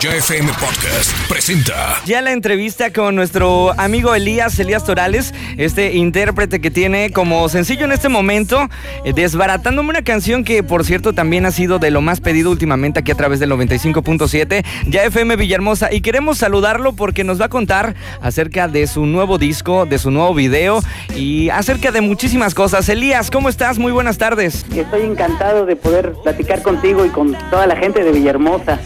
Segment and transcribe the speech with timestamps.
[0.00, 2.00] Ya FM Podcast presenta.
[2.06, 7.84] Ya la entrevista con nuestro amigo Elías, Elías Torales, este intérprete que tiene como sencillo
[7.84, 8.70] en este momento,
[9.04, 13.00] eh, desbaratándome una canción que por cierto también ha sido de lo más pedido últimamente
[13.00, 15.92] aquí a través del 95.7, ya FM Villahermosa.
[15.92, 20.10] Y queremos saludarlo porque nos va a contar acerca de su nuevo disco, de su
[20.10, 20.80] nuevo video
[21.14, 22.88] y acerca de muchísimas cosas.
[22.88, 23.78] Elías, ¿cómo estás?
[23.78, 24.64] Muy buenas tardes.
[24.74, 28.80] Estoy encantado de poder platicar contigo y con toda la gente de Villahermosa.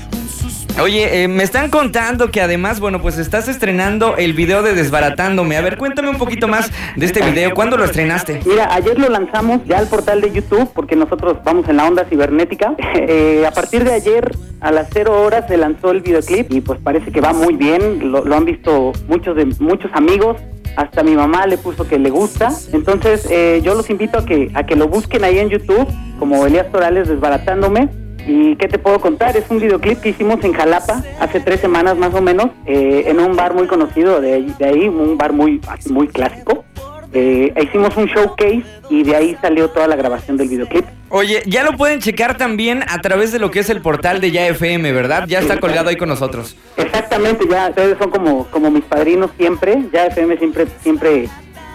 [0.82, 5.56] Oye, eh, me están contando que además, bueno, pues estás estrenando el video de Desbaratándome.
[5.56, 7.54] A ver, cuéntame un poquito más de este video.
[7.54, 8.40] ¿Cuándo lo estrenaste?
[8.44, 12.04] Mira, ayer lo lanzamos ya al portal de YouTube porque nosotros vamos en la onda
[12.06, 12.74] cibernética.
[13.06, 16.80] Eh, a partir de ayer a las 0 horas se lanzó el videoclip y pues
[16.80, 18.10] parece que va muy bien.
[18.10, 20.38] Lo, lo han visto muchos de muchos amigos.
[20.76, 22.50] Hasta mi mamá le puso que le gusta.
[22.72, 25.86] Entonces eh, yo los invito a que a que lo busquen ahí en YouTube
[26.18, 28.03] como Elías Torales Desbaratándome.
[28.26, 29.36] ¿Y qué te puedo contar?
[29.36, 33.20] Es un videoclip que hicimos en Jalapa hace tres semanas más o menos, eh, en
[33.20, 36.64] un bar muy conocido de ahí, de ahí un bar muy, muy clásico.
[37.12, 40.84] Eh, hicimos un showcase y de ahí salió toda la grabación del videoclip.
[41.10, 44.32] Oye, ya lo pueden checar también a través de lo que es el portal de
[44.32, 45.24] Ya FM, ¿verdad?
[45.28, 46.56] Ya está colgado ahí con nosotros.
[46.76, 49.84] Exactamente, ya ustedes son como, como mis padrinos siempre.
[49.92, 51.28] Ya FM siempre, siempre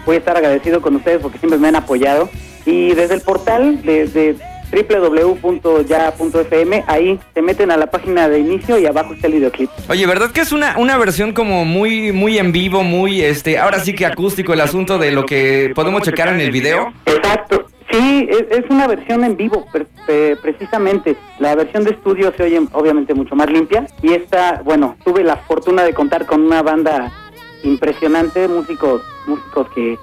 [0.06, 2.30] voy a estar agradecido con ustedes porque siempre me han apoyado.
[2.66, 4.36] Y desde el portal, desde
[4.72, 9.70] www.ya.fm, ahí se meten a la página de inicio y abajo está el videoclip.
[9.90, 13.80] Oye, ¿verdad que es una, una versión como muy, muy en vivo, muy, este, ahora
[13.80, 16.94] sí que acústico el asunto de lo que podemos checar en el video?
[17.06, 17.66] Exacto.
[17.92, 21.16] Sí, es, una versión en vivo, pre- pre- precisamente.
[21.40, 23.88] La versión de estudio se oye obviamente mucho más limpia.
[24.04, 27.12] Y esta, bueno, tuve la fortuna de contar con una banda
[27.64, 29.98] impresionante, músicos, músicos que,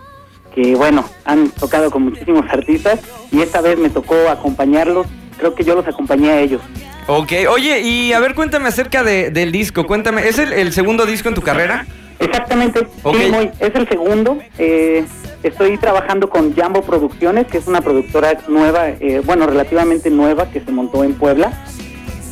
[0.57, 2.99] que bueno, han tocado con muchísimos artistas.
[3.31, 5.07] Y esta vez me tocó acompañarlos.
[5.39, 6.63] Creo que yo los acompañé a ellos.
[7.07, 11.07] Ok, oye, y a ver, cuéntame acerca de- del disco, cuéntame, ¿es el, el segundo
[11.07, 11.87] disco en tu carrera?
[12.19, 13.17] Exactamente, Ok.
[13.17, 14.39] sí, muy- es el segundo.
[14.59, 15.05] Eh,
[15.45, 20.61] estoy trabajando con Jambo Producciones, que es una productora nueva, eh, bueno, relativamente nueva, que
[20.61, 21.53] se montó en Puebla.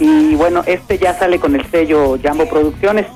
[0.01, 3.07] Y bueno, este ya sale con el sello Jambo Producciones.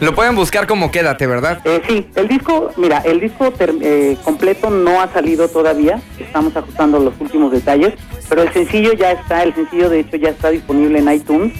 [0.00, 1.60] Lo pueden buscar como Quédate, ¿verdad?
[1.64, 7.00] Eh, sí, el disco, mira, el disco eh, completo no ha salido todavía, estamos ajustando
[7.00, 7.94] los últimos detalles,
[8.28, 11.52] pero el sencillo ya está, el sencillo de hecho ya está disponible en iTunes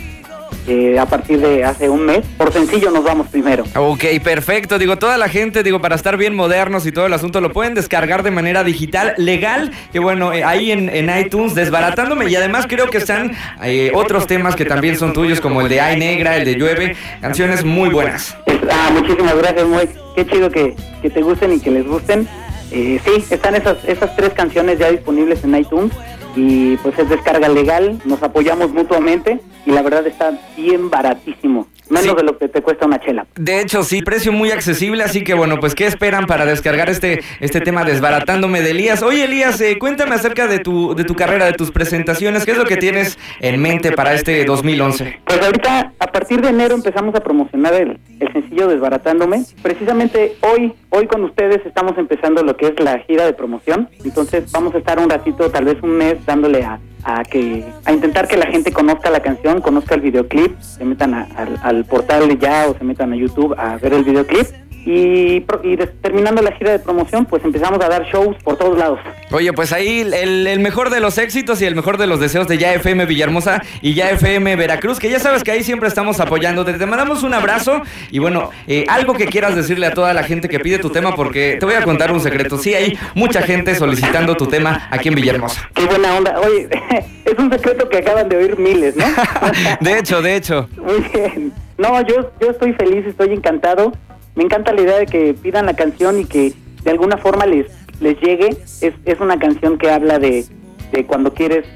[0.69, 2.25] eh, a partir de hace un mes.
[2.37, 3.65] Por sencillo nos vamos primero.
[3.75, 4.79] Ok, perfecto.
[4.79, 7.75] Digo, toda la gente, digo, para estar bien modernos y todo el asunto, lo pueden
[7.75, 12.29] descargar de manera digital, legal, que bueno, eh, ahí en, en iTunes, desbaratándome.
[12.31, 15.81] Y además creo que están eh, otros temas que también son tuyos, como el de
[15.81, 18.37] Ay Negra, el de Llueve, canciones muy buenas.
[18.71, 22.29] Ah, muchísimas gracias, muy qué chido que, que te gusten y que les gusten.
[22.71, 25.93] Eh, sí, están esas, esas tres canciones ya disponibles en iTunes
[26.37, 32.05] y pues es descarga legal, nos apoyamos mutuamente y la verdad está bien baratísimo, menos
[32.09, 32.15] Sí.
[32.17, 33.27] de lo que te cuesta una chela.
[33.35, 37.21] De hecho, sí, precio muy accesible, así que bueno, pues ¿qué esperan para descargar este,
[37.41, 39.03] este tema desbaratándome de Elías?
[39.03, 42.59] Oye, Elías, eh, cuéntame acerca de tu, de tu carrera, de tus presentaciones, ¿qué es
[42.59, 45.21] lo que tienes en mente para este 2011?
[45.27, 49.45] Pues ahorita, a partir de enero empezamos a promocionar el, el sencillo Desbaratándome.
[49.63, 53.89] Precisamente hoy, hoy con ustedes estamos empezando lo que es la gira de promoción.
[54.05, 57.93] Entonces vamos a estar un ratito, tal vez un mes, dándole a, a que a
[57.93, 61.85] intentar que la gente conozca la canción, conozca el videoclip, se metan a- al, al
[61.87, 64.47] portal ya o se metan a YouTube a ver el videoclip.
[64.91, 68.99] Y, y terminando la gira de promoción, pues empezamos a dar shows por todos lados.
[69.31, 72.49] Oye, pues ahí el, el mejor de los éxitos y el mejor de los deseos
[72.49, 76.21] de Ya FM Villahermosa y Ya FM Veracruz, que ya sabes que ahí siempre estamos
[76.21, 76.73] apoyándote.
[76.73, 80.49] Te mandamos un abrazo y bueno, eh, algo que quieras decirle a toda la gente
[80.49, 82.57] que pide tu tema, porque te voy a contar un secreto.
[82.57, 85.69] Sí, hay mucha gente solicitando tu tema aquí en Villahermosa.
[85.75, 86.41] Qué buena onda.
[86.41, 86.67] Oye,
[87.27, 89.05] es un secreto que acaban de oír miles, ¿no?
[89.83, 90.67] De hecho, de hecho.
[90.79, 91.53] Muy bien.
[91.77, 93.93] No, yo, yo estoy feliz, estoy encantado.
[94.39, 96.53] Me encanta la idea de que pidan la canción y que
[96.85, 97.67] de alguna forma les,
[98.01, 98.51] les llegue.
[98.81, 100.47] Es, es una canción que habla de,
[100.93, 101.67] de cuando quieres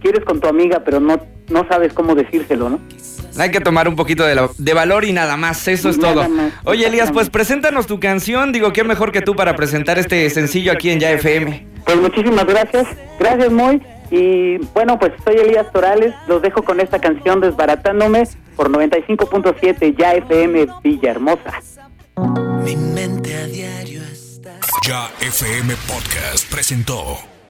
[0.00, 2.80] quieres con tu amiga, pero no, no sabes cómo decírselo, ¿no?
[3.38, 6.14] Hay que tomar un poquito de, la- de valor y nada más, eso es Nada
[6.14, 6.28] todo.
[6.28, 8.50] más, Oye, Elías, pues preséntanos tu canción.
[8.52, 11.66] Digo, qué mejor que tú para presentar este sencillo aquí en Ya FM.
[11.86, 12.86] Pues muchísimas gracias.
[13.18, 13.80] Gracias, Moy.
[14.10, 16.12] Y bueno, pues soy Elías Torales.
[16.28, 18.24] Los dejo con esta canción Desbaratándome
[18.56, 21.60] por 95.7 Ya FM Villahermosa.
[22.64, 24.58] Mi mente a diario está.
[24.86, 27.31] Ya FM Podcast presentó